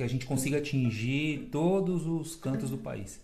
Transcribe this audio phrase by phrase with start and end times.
[0.00, 3.20] que a gente consiga atingir todos os cantos do país.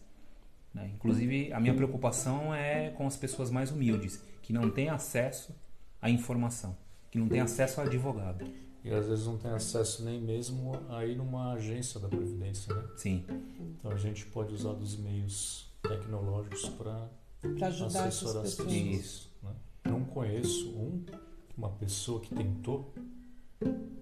[0.75, 0.91] Né?
[0.95, 5.55] Inclusive, a minha preocupação é com as pessoas mais humildes, que não têm acesso
[6.03, 6.77] à informação,
[7.11, 8.47] que não têm acesso a advogado.
[8.85, 12.85] E às vezes não tem acesso nem mesmo a ir numa agência da Previdência, né?
[12.95, 13.25] Sim.
[13.59, 17.09] Então a gente pode usar dos meios tecnológicos para
[17.67, 18.55] assessorar as pessoas.
[18.55, 18.73] pessoas.
[18.73, 19.33] Isso.
[19.43, 19.53] né?
[19.87, 21.03] Não conheço um,
[21.57, 22.95] uma pessoa que tentou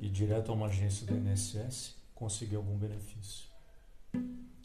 [0.00, 3.48] ir direto a uma agência do INSS conseguir algum benefício.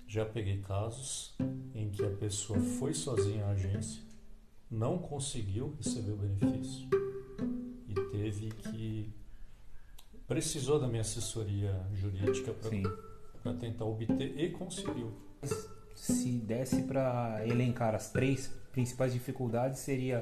[0.08, 1.36] Já peguei casos
[1.74, 4.02] em que a pessoa foi sozinha à agência,
[4.70, 6.88] não conseguiu receber o benefício
[7.88, 9.14] e teve que
[10.28, 12.54] precisou da minha assessoria jurídica
[13.42, 15.12] para tentar obter e conseguiu.
[15.96, 20.22] Se desse para elencar as três principais dificuldades, seria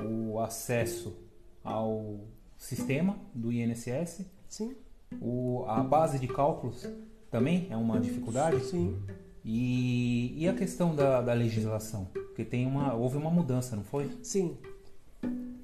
[0.00, 1.16] o acesso
[1.62, 4.74] ao sistema do INSS, Sim,
[5.20, 6.86] o, a base de cálculos
[7.30, 8.98] também é uma dificuldade, sim.
[9.44, 14.10] e, e a questão da, da legislação, porque tem uma, houve uma mudança, não foi?
[14.22, 14.56] Sim.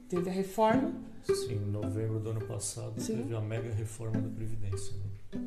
[0.08, 0.92] Teve a reforma.
[1.24, 3.16] Sim, em novembro do ano passado Sim.
[3.16, 4.94] teve a mega reforma da Previdência.
[4.94, 5.40] né?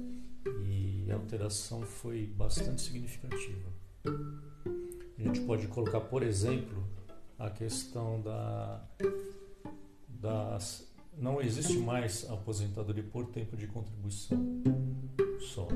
[0.66, 3.70] E a alteração foi bastante significativa.
[4.06, 6.84] A gente pode colocar, por exemplo,
[7.38, 8.84] a questão da.
[10.08, 14.37] das, não existe mais aposentadoria por tempo de contribuição
[15.39, 15.67] só.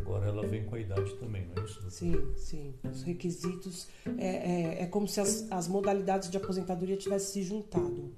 [0.00, 1.90] Agora ela vem com a idade também, não é isso?
[1.90, 2.74] Sim, sim.
[2.84, 3.88] Os requisitos.
[4.18, 8.12] É, é, é como se as, as modalidades de aposentadoria tivessem se juntado.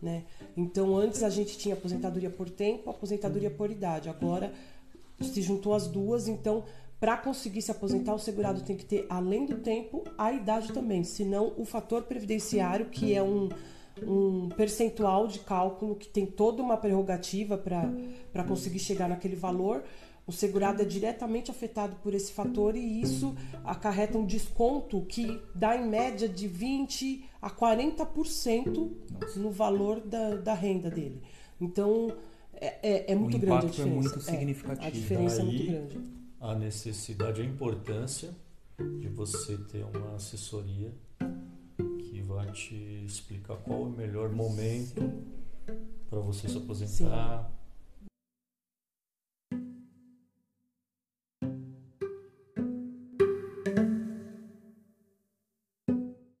[0.00, 0.24] Né?
[0.56, 4.08] Então, antes a gente tinha aposentadoria por tempo, aposentadoria por idade.
[4.08, 4.52] Agora
[5.20, 6.28] se juntou as duas.
[6.28, 6.64] Então,
[7.00, 11.04] para conseguir se aposentar, o segurado tem que ter, além do tempo, a idade também.
[11.04, 13.48] Senão, o fator previdenciário, que é um,
[14.02, 19.84] um percentual de cálculo que tem toda uma prerrogativa para conseguir chegar naquele valor,
[20.26, 25.76] o segurado é diretamente afetado por esse fator e isso acarreta um desconto que dá
[25.76, 28.90] em média de 20% a 40%
[29.36, 31.20] no valor da, da renda dele.
[31.60, 32.10] Então,
[32.54, 34.08] é, é, é muito o grande a impacto é diferença.
[34.08, 34.86] muito significativo.
[34.86, 36.00] a diferença é muito grande.
[36.40, 38.30] a necessidade, a importância
[38.78, 40.90] de você ter uma assessoria
[42.34, 45.00] vai te explicar qual o melhor momento
[46.10, 47.50] para você se aposentar,